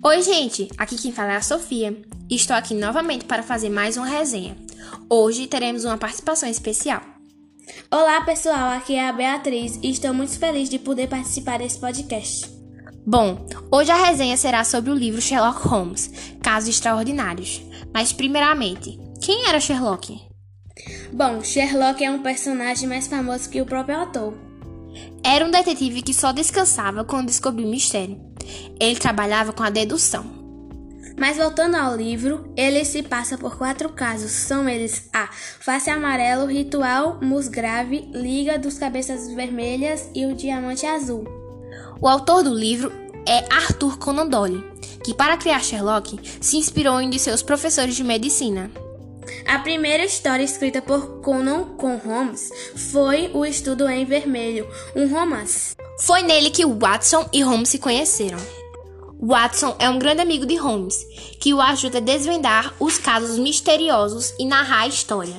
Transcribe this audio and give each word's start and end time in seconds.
Oi, 0.00 0.22
gente! 0.22 0.68
Aqui 0.78 0.96
quem 0.96 1.10
fala 1.10 1.32
é 1.32 1.36
a 1.36 1.42
Sofia 1.42 2.00
estou 2.30 2.54
aqui 2.54 2.72
novamente 2.72 3.24
para 3.24 3.42
fazer 3.42 3.68
mais 3.68 3.96
uma 3.96 4.06
resenha. 4.06 4.56
Hoje 5.10 5.48
teremos 5.48 5.84
uma 5.84 5.98
participação 5.98 6.48
especial. 6.48 7.02
Olá, 7.90 8.20
pessoal! 8.20 8.76
Aqui 8.76 8.94
é 8.94 9.08
a 9.08 9.12
Beatriz 9.12 9.76
e 9.82 9.90
estou 9.90 10.14
muito 10.14 10.38
feliz 10.38 10.68
de 10.68 10.78
poder 10.78 11.08
participar 11.08 11.58
desse 11.58 11.80
podcast. 11.80 12.48
Bom, 13.04 13.44
hoje 13.72 13.90
a 13.90 13.96
resenha 13.96 14.36
será 14.36 14.62
sobre 14.62 14.92
o 14.92 14.94
livro 14.94 15.20
Sherlock 15.20 15.66
Holmes 15.66 16.12
Casos 16.40 16.68
Extraordinários. 16.68 17.60
Mas, 17.92 18.12
primeiramente, 18.12 18.96
quem 19.20 19.48
era 19.48 19.58
Sherlock? 19.58 20.16
Bom, 21.12 21.42
Sherlock 21.42 22.04
é 22.04 22.10
um 22.10 22.22
personagem 22.22 22.88
mais 22.88 23.08
famoso 23.08 23.50
que 23.50 23.60
o 23.60 23.66
próprio 23.66 23.98
autor. 23.98 24.34
Era 25.24 25.44
um 25.44 25.50
detetive 25.50 26.02
que 26.02 26.14
só 26.14 26.30
descansava 26.30 27.04
quando 27.04 27.26
descobriu 27.26 27.66
o 27.66 27.70
mistério. 27.70 28.27
Ele 28.80 28.98
trabalhava 28.98 29.52
com 29.52 29.62
a 29.62 29.70
dedução. 29.70 30.38
Mas 31.18 31.36
voltando 31.36 31.74
ao 31.74 31.96
livro, 31.96 32.52
ele 32.56 32.84
se 32.84 33.02
passa 33.02 33.36
por 33.36 33.58
quatro 33.58 33.88
casos. 33.88 34.30
São 34.30 34.68
eles 34.68 35.08
a 35.12 35.28
Face 35.32 35.90
Amarelo, 35.90 36.46
Ritual, 36.46 37.18
Musgrave, 37.20 38.08
Liga 38.14 38.56
dos 38.56 38.78
Cabeças 38.78 39.28
Vermelhas 39.34 40.08
e 40.14 40.26
o 40.26 40.34
Diamante 40.34 40.86
Azul. 40.86 41.24
O 42.00 42.06
autor 42.06 42.44
do 42.44 42.54
livro 42.54 42.92
é 43.26 43.44
Arthur 43.52 43.98
Conan 43.98 44.28
Doyle, 44.28 44.64
que 45.04 45.12
para 45.12 45.36
criar 45.36 45.62
Sherlock 45.62 46.18
se 46.40 46.56
inspirou 46.56 47.00
em 47.00 47.08
um 47.08 47.10
de 47.10 47.18
seus 47.18 47.42
professores 47.42 47.96
de 47.96 48.04
medicina. 48.04 48.70
A 49.46 49.58
primeira 49.58 50.04
história 50.04 50.44
escrita 50.44 50.80
por 50.80 51.20
Conan 51.20 51.64
com 51.76 51.96
Holmes 51.96 52.50
foi 52.76 53.30
O 53.34 53.44
Estudo 53.44 53.88
em 53.88 54.04
Vermelho, 54.04 54.66
um 54.94 55.08
romance. 55.08 55.77
Foi 56.00 56.22
nele 56.22 56.50
que 56.50 56.64
Watson 56.64 57.28
e 57.32 57.42
Holmes 57.42 57.70
se 57.70 57.78
conheceram. 57.78 58.38
Watson 59.20 59.74
é 59.80 59.90
um 59.90 59.98
grande 59.98 60.22
amigo 60.22 60.46
de 60.46 60.54
Holmes, 60.56 61.04
que 61.40 61.52
o 61.52 61.60
ajuda 61.60 61.98
a 61.98 62.00
desvendar 62.00 62.72
os 62.78 62.98
casos 62.98 63.36
misteriosos 63.36 64.32
e 64.38 64.46
narrar 64.46 64.82
a 64.82 64.86
história. 64.86 65.34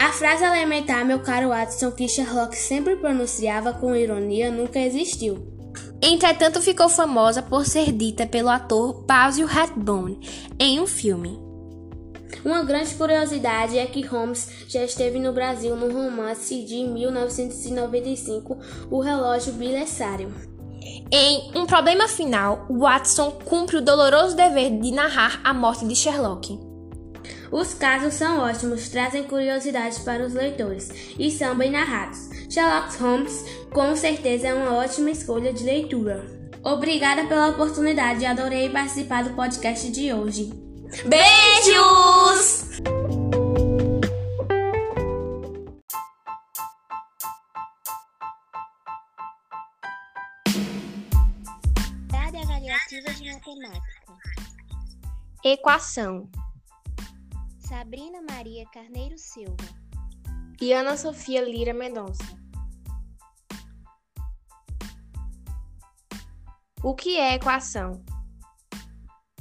A 0.00 0.10
frase 0.10 0.44
elementar, 0.44 1.04
meu 1.04 1.20
caro 1.20 1.50
Watson, 1.50 1.90
que 1.90 2.08
Sherlock 2.08 2.56
sempre 2.56 2.96
pronunciava 2.96 3.74
com 3.74 3.94
ironia, 3.94 4.50
nunca 4.50 4.78
existiu. 4.78 5.46
Entretanto, 6.00 6.62
ficou 6.62 6.88
famosa 6.88 7.42
por 7.42 7.66
ser 7.66 7.92
dita 7.92 8.26
pelo 8.26 8.48
ator 8.48 9.04
Basil 9.04 9.46
Rathbone 9.46 10.18
em 10.58 10.80
um 10.80 10.86
filme. 10.86 11.47
Uma 12.44 12.62
grande 12.62 12.94
curiosidade 12.94 13.78
é 13.78 13.86
que 13.86 14.06
Holmes 14.06 14.48
já 14.68 14.84
esteve 14.84 15.18
no 15.18 15.32
Brasil 15.32 15.74
no 15.76 15.92
romance 15.92 16.62
de 16.62 16.84
1995, 16.84 18.58
O 18.90 19.00
Relógio 19.00 19.52
Bilhesário. 19.54 20.32
Em 21.10 21.50
Um 21.54 21.66
Problema 21.66 22.06
Final, 22.06 22.66
Watson 22.70 23.30
cumpre 23.44 23.78
o 23.78 23.82
doloroso 23.82 24.36
dever 24.36 24.78
de 24.78 24.90
narrar 24.92 25.40
a 25.42 25.54
morte 25.54 25.86
de 25.86 25.96
Sherlock. 25.96 26.58
Os 27.50 27.72
casos 27.72 28.14
são 28.14 28.40
ótimos, 28.40 28.90
trazem 28.90 29.24
curiosidades 29.24 29.98
para 30.00 30.24
os 30.24 30.34
leitores 30.34 30.90
e 31.18 31.30
são 31.30 31.56
bem 31.56 31.70
narrados. 31.70 32.28
Sherlock 32.50 32.96
Holmes, 32.98 33.44
com 33.72 33.96
certeza, 33.96 34.48
é 34.48 34.54
uma 34.54 34.74
ótima 34.74 35.10
escolha 35.10 35.52
de 35.52 35.64
leitura. 35.64 36.24
Obrigada 36.62 37.24
pela 37.24 37.48
oportunidade, 37.48 38.26
adorei 38.26 38.68
participar 38.68 39.24
do 39.24 39.34
podcast 39.34 39.90
de 39.90 40.12
hoje. 40.12 40.67
Beijos! 41.06 42.80
Unidade 52.10 52.38
avaliativa 52.38 53.14
de 53.14 53.32
matemática. 53.32 54.18
Equação. 55.44 56.28
Sabrina 57.60 58.20
Maria 58.28 58.64
Carneiro 58.72 59.16
Silva. 59.16 59.56
E 60.60 60.72
Ana 60.72 60.96
Sofia 60.96 61.42
Lira 61.42 61.72
Mendonça. 61.72 62.24
O 66.82 66.94
que 66.94 67.16
é 67.16 67.34
equação? 67.34 68.04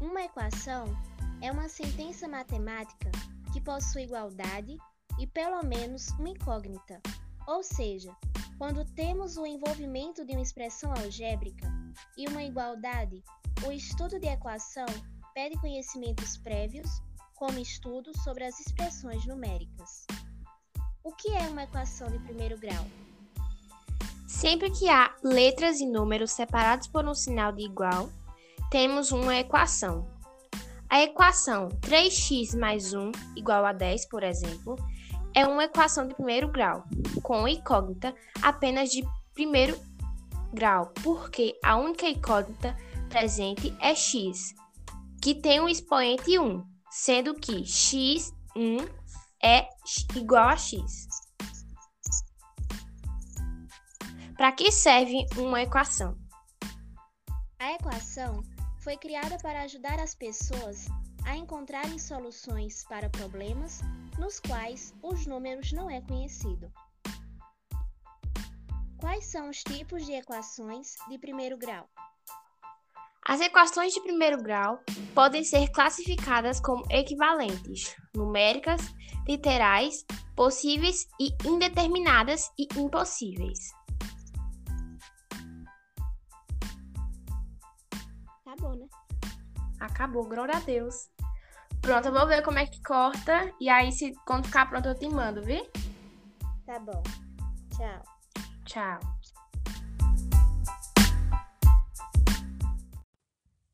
Uma 0.00 0.22
equação 0.22 1.07
é 1.40 1.52
uma 1.52 1.68
sentença 1.68 2.26
matemática 2.26 3.10
que 3.52 3.60
possui 3.60 4.02
igualdade 4.02 4.76
e 5.18 5.26
pelo 5.26 5.62
menos 5.64 6.08
uma 6.18 6.30
incógnita. 6.30 7.00
Ou 7.46 7.62
seja, 7.62 8.14
quando 8.58 8.84
temos 8.94 9.36
o 9.36 9.46
envolvimento 9.46 10.24
de 10.24 10.32
uma 10.32 10.42
expressão 10.42 10.92
algébrica 10.92 11.72
e 12.16 12.26
uma 12.28 12.42
igualdade, 12.42 13.22
o 13.66 13.72
estudo 13.72 14.18
de 14.18 14.26
equação 14.26 14.86
pede 15.34 15.56
conhecimentos 15.60 16.36
prévios, 16.36 17.00
como 17.34 17.58
estudo 17.58 18.10
sobre 18.18 18.44
as 18.44 18.58
expressões 18.58 19.24
numéricas. 19.26 20.06
O 21.04 21.12
que 21.12 21.28
é 21.30 21.48
uma 21.48 21.62
equação 21.62 22.08
de 22.10 22.18
primeiro 22.18 22.58
grau? 22.58 22.84
Sempre 24.26 24.70
que 24.70 24.88
há 24.88 25.14
letras 25.22 25.80
e 25.80 25.86
números 25.86 26.32
separados 26.32 26.88
por 26.88 27.06
um 27.06 27.14
sinal 27.14 27.52
de 27.52 27.62
igual, 27.62 28.10
temos 28.70 29.12
uma 29.12 29.36
equação. 29.36 30.17
A 30.90 31.02
equação 31.02 31.68
3x 31.82 32.58
mais 32.58 32.94
1 32.94 33.12
igual 33.36 33.66
a 33.66 33.72
10, 33.72 34.06
por 34.08 34.22
exemplo, 34.22 34.74
é 35.34 35.46
uma 35.46 35.64
equação 35.64 36.08
de 36.08 36.14
primeiro 36.14 36.50
grau, 36.50 36.82
com 37.22 37.46
incógnita 37.46 38.14
apenas 38.40 38.90
de 38.90 39.04
primeiro 39.34 39.78
grau, 40.52 40.90
porque 41.02 41.58
a 41.62 41.76
única 41.76 42.08
incógnita 42.08 42.74
presente 43.10 43.76
é 43.80 43.94
x, 43.94 44.54
que 45.22 45.34
tem 45.34 45.60
um 45.60 45.68
expoente 45.68 46.38
1, 46.38 46.64
sendo 46.90 47.34
que 47.34 47.62
x1 47.62 48.90
é 49.44 49.68
igual 50.16 50.48
a 50.48 50.56
x. 50.56 51.06
Para 54.38 54.52
que 54.52 54.72
serve 54.72 55.26
uma 55.36 55.60
equação? 55.60 56.16
A 57.58 57.72
equação 57.74 58.42
foi 58.88 58.96
criada 58.96 59.36
para 59.42 59.64
ajudar 59.64 60.00
as 60.00 60.14
pessoas 60.14 60.86
a 61.26 61.36
encontrarem 61.36 61.98
soluções 61.98 62.84
para 62.84 63.10
problemas 63.10 63.82
nos 64.18 64.40
quais 64.40 64.94
os 65.02 65.26
números 65.26 65.72
não 65.72 65.90
é 65.90 66.00
conhecido. 66.00 66.72
Quais 68.96 69.26
são 69.26 69.50
os 69.50 69.62
tipos 69.62 70.06
de 70.06 70.12
equações 70.12 70.94
de 71.06 71.18
primeiro 71.18 71.58
grau? 71.58 71.86
As 73.26 73.42
equações 73.42 73.92
de 73.92 74.00
primeiro 74.00 74.42
grau 74.42 74.80
podem 75.14 75.44
ser 75.44 75.68
classificadas 75.70 76.58
como 76.58 76.82
equivalentes, 76.90 77.94
numéricas, 78.16 78.80
literais, 79.28 80.06
possíveis 80.34 81.06
e 81.20 81.28
indeterminadas 81.46 82.50
e 82.58 82.66
impossíveis. 82.80 83.77
Acabou, 88.58 88.76
né? 88.76 88.86
Acabou, 89.78 90.24
glória 90.24 90.56
a 90.56 90.60
Deus. 90.60 91.08
Pronto, 91.80 92.08
eu 92.08 92.12
vou 92.12 92.26
ver 92.26 92.42
como 92.42 92.58
é 92.58 92.66
que 92.66 92.82
corta. 92.82 93.54
E 93.60 93.68
aí, 93.68 93.92
se 93.92 94.12
quando 94.26 94.46
ficar 94.46 94.68
pronto, 94.68 94.88
eu 94.88 94.98
te 94.98 95.08
mando, 95.08 95.42
viu? 95.42 95.64
Tá 96.66 96.78
bom. 96.80 97.02
Tchau. 97.76 98.02
Tchau. 98.66 99.00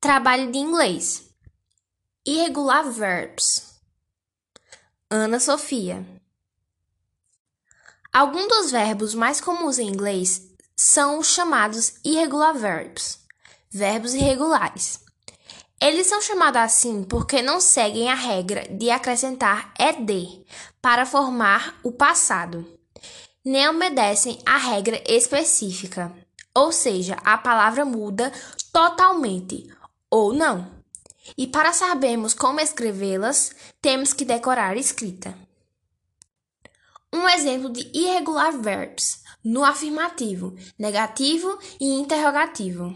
Trabalho 0.00 0.52
de 0.52 0.58
inglês. 0.58 1.34
Irregular 2.24 2.88
verbs. 2.88 3.82
Ana 5.10 5.40
Sofia. 5.40 6.06
Alguns 8.12 8.46
dos 8.46 8.70
verbos 8.70 9.12
mais 9.12 9.40
comuns 9.40 9.78
em 9.78 9.88
inglês 9.88 10.48
são 10.76 11.18
os 11.18 11.26
chamados 11.26 12.00
irregular 12.04 12.54
verbs, 12.54 13.26
verbos 13.70 14.14
irregulares. 14.14 15.00
Eles 15.80 16.06
são 16.06 16.20
chamados 16.20 16.60
assim 16.60 17.04
porque 17.04 17.40
não 17.40 17.60
seguem 17.60 18.10
a 18.10 18.14
regra 18.14 18.66
de 18.68 18.90
acrescentar 18.90 19.72
ed 19.78 20.44
para 20.82 21.06
formar 21.06 21.78
o 21.84 21.92
passado, 21.92 22.66
nem 23.44 23.68
obedecem 23.68 24.38
a 24.44 24.56
regra 24.56 25.02
específica, 25.06 26.12
ou 26.54 26.72
seja, 26.72 27.16
a 27.24 27.38
palavra 27.38 27.84
muda 27.84 28.32
totalmente 28.72 29.68
ou 30.10 30.32
não. 30.32 30.78
E 31.36 31.46
para 31.46 31.72
sabermos 31.72 32.34
como 32.34 32.60
escrevê-las, 32.60 33.52
temos 33.80 34.12
que 34.12 34.24
decorar 34.24 34.72
a 34.72 34.80
escrita. 34.80 35.34
Um 37.12 37.28
exemplo 37.28 37.70
de 37.70 37.88
irregular 37.94 38.52
verbs 38.52 39.22
no 39.44 39.64
afirmativo, 39.64 40.56
negativo 40.78 41.58
e 41.80 41.86
interrogativo. 41.86 42.94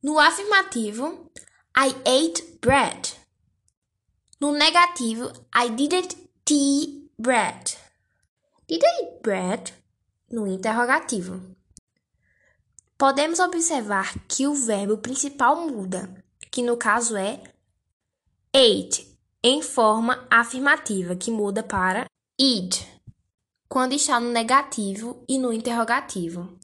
No 0.00 0.20
afirmativo, 0.20 1.28
I 1.76 1.88
ate 2.06 2.58
bread. 2.60 3.08
No 4.40 4.52
negativo, 4.52 5.32
I 5.52 5.70
didn't 5.70 6.16
eat 6.48 7.10
bread. 7.18 7.76
Did 8.68 8.84
I 8.84 9.02
eat 9.02 9.22
bread? 9.22 9.72
No 10.30 10.46
interrogativo. 10.46 11.40
Podemos 12.96 13.40
observar 13.40 14.14
que 14.28 14.46
o 14.46 14.54
verbo 14.54 14.98
principal 14.98 15.66
muda, 15.66 16.08
que 16.48 16.62
no 16.62 16.76
caso 16.76 17.16
é 17.16 17.42
ate, 18.54 19.18
em 19.42 19.62
forma 19.62 20.26
afirmativa, 20.30 21.16
que 21.16 21.32
muda 21.32 21.64
para 21.64 22.06
id, 22.38 22.76
quando 23.68 23.94
está 23.94 24.20
no 24.20 24.30
negativo 24.30 25.24
e 25.28 25.38
no 25.38 25.52
interrogativo. 25.52 26.56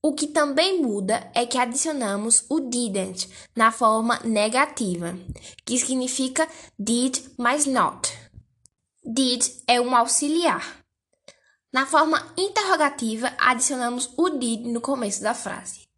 O 0.00 0.12
que 0.12 0.28
também 0.28 0.80
muda 0.80 1.28
é 1.34 1.44
que 1.44 1.58
adicionamos 1.58 2.44
o 2.48 2.60
didn't 2.60 3.28
na 3.56 3.72
forma 3.72 4.20
negativa, 4.20 5.18
que 5.64 5.76
significa 5.76 6.46
did 6.78 7.18
mais 7.36 7.66
not. 7.66 8.08
Did 9.04 9.44
é 9.66 9.80
um 9.80 9.96
auxiliar. 9.96 10.84
Na 11.72 11.84
forma 11.84 12.24
interrogativa, 12.36 13.32
adicionamos 13.38 14.08
o 14.16 14.30
did 14.30 14.66
no 14.66 14.80
começo 14.80 15.20
da 15.20 15.34
frase. 15.34 15.88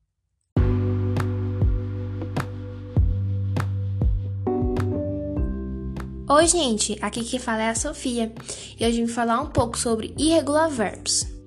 Oi, 6.26 6.46
gente, 6.46 6.98
aqui 7.02 7.22
quem 7.22 7.38
fala 7.38 7.64
é 7.64 7.68
a 7.68 7.74
Sofia 7.74 8.32
e 8.78 8.86
hoje 8.86 9.04
vim 9.04 9.12
falar 9.12 9.42
um 9.42 9.50
pouco 9.50 9.76
sobre 9.76 10.14
irregular 10.16 10.70
verbs. 10.70 11.39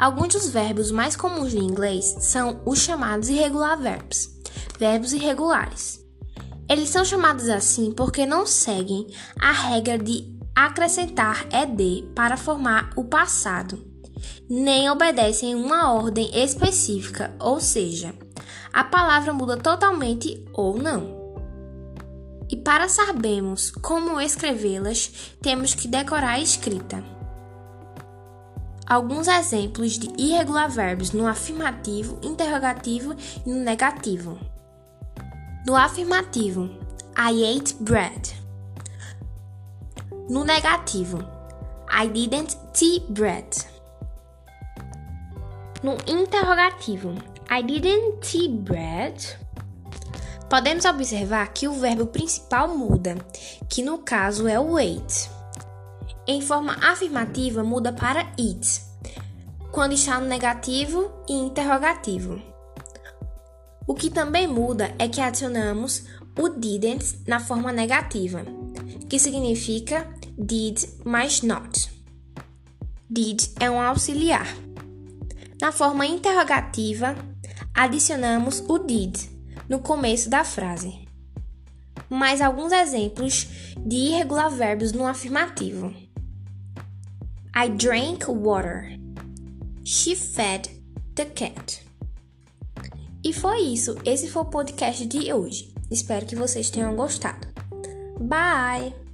Alguns 0.00 0.32
dos 0.32 0.48
verbos 0.48 0.90
mais 0.90 1.14
comuns 1.14 1.52
em 1.52 1.58
inglês 1.58 2.16
são 2.20 2.62
os 2.64 2.78
chamados 2.78 3.28
irregular 3.28 3.78
verbs, 3.78 4.30
verbos 4.78 5.12
irregulares. 5.12 6.02
Eles 6.66 6.88
são 6.88 7.04
chamados 7.04 7.50
assim 7.50 7.92
porque 7.92 8.24
não 8.24 8.46
seguem 8.46 9.08
a 9.38 9.52
regra 9.52 9.98
de 9.98 10.24
acrescentar 10.56 11.46
ed 11.52 12.08
para 12.14 12.38
formar 12.38 12.88
o 12.96 13.04
passado, 13.04 13.86
nem 14.48 14.88
obedecem 14.88 15.54
uma 15.54 15.92
ordem 15.92 16.30
específica, 16.32 17.36
ou 17.38 17.60
seja, 17.60 18.14
a 18.72 18.82
palavra 18.82 19.34
muda 19.34 19.58
totalmente 19.58 20.42
ou 20.54 20.78
não. 20.78 21.14
E 22.48 22.56
para 22.56 22.88
sabermos 22.88 23.70
como 23.70 24.18
escrevê-las, 24.18 25.12
temos 25.42 25.74
que 25.74 25.86
decorar 25.86 26.36
a 26.36 26.40
escrita. 26.40 27.19
Alguns 28.90 29.28
exemplos 29.28 29.96
de 29.96 30.10
irregular 30.20 30.68
verbos 30.68 31.12
no 31.12 31.28
afirmativo, 31.28 32.18
interrogativo 32.24 33.14
e 33.46 33.48
no 33.48 33.60
negativo. 33.60 34.36
No 35.64 35.76
afirmativo, 35.76 36.68
I 37.16 37.56
ate 37.56 37.76
bread. 37.78 38.34
No 40.28 40.42
negativo, 40.42 41.20
I 41.88 42.08
didn't 42.08 42.56
eat 42.82 43.06
bread. 43.12 43.46
No 45.84 45.96
interrogativo, 46.08 47.14
I 47.48 47.62
didn't 47.62 48.34
eat 48.34 48.56
bread. 48.64 49.14
Podemos 50.48 50.84
observar 50.84 51.52
que 51.52 51.68
o 51.68 51.74
verbo 51.74 52.06
principal 52.06 52.66
muda, 52.76 53.14
que 53.68 53.84
no 53.84 53.98
caso 53.98 54.48
é 54.48 54.58
o 54.58 54.76
ate. 54.76 55.30
Em 56.26 56.40
forma 56.40 56.74
afirmativa, 56.74 57.64
muda 57.64 57.92
para 57.92 58.20
it, 58.38 58.82
quando 59.72 59.92
está 59.92 60.20
no 60.20 60.26
negativo 60.26 61.10
e 61.28 61.32
interrogativo. 61.32 62.40
O 63.86 63.94
que 63.94 64.10
também 64.10 64.46
muda 64.46 64.94
é 64.98 65.08
que 65.08 65.20
adicionamos 65.20 66.04
o 66.38 66.48
didn't 66.48 67.24
na 67.26 67.40
forma 67.40 67.72
negativa, 67.72 68.44
que 69.08 69.18
significa 69.18 70.06
did 70.38 70.78
mais 71.04 71.42
not. 71.42 71.90
Did 73.08 73.40
é 73.58 73.68
um 73.70 73.80
auxiliar. 73.80 74.46
Na 75.60 75.72
forma 75.72 76.06
interrogativa, 76.06 77.16
adicionamos 77.74 78.62
o 78.68 78.78
did 78.78 79.16
no 79.68 79.80
começo 79.80 80.30
da 80.30 80.44
frase. 80.44 81.08
Mais 82.08 82.40
alguns 82.40 82.72
exemplos 82.72 83.48
de 83.78 83.96
irregular 83.96 84.50
verbos 84.50 84.92
no 84.92 85.06
afirmativo. 85.06 85.92
I 87.54 87.68
drank 87.68 88.28
water. 88.28 88.96
She 89.84 90.14
fed 90.14 90.68
the 91.14 91.24
cat. 91.26 91.82
E 93.24 93.32
foi 93.32 93.60
isso. 93.60 93.96
Esse 94.04 94.28
foi 94.28 94.42
o 94.42 94.46
podcast 94.46 95.04
de 95.06 95.32
hoje. 95.32 95.74
Espero 95.90 96.26
que 96.26 96.36
vocês 96.36 96.70
tenham 96.70 96.94
gostado. 96.94 97.48
Bye! 98.20 99.09